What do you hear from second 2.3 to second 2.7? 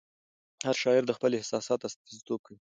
کوي.